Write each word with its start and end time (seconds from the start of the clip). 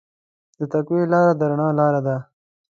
د 0.57 0.59
تقوی 0.71 1.01
لاره 1.13 1.33
د 1.39 1.41
رڼا 1.49 1.67
لاره 1.79 2.01
ده. 2.07 2.17